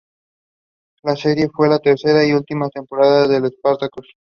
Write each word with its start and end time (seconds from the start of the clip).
La 1.03 1.15
serie 1.15 1.47
fue 1.53 1.67
la 1.69 1.77
tercera 1.77 2.25
y 2.25 2.33
última 2.33 2.69
temporada 2.69 3.27
de 3.27 3.39
la 3.39 3.49
"Spartacus". 3.49 4.07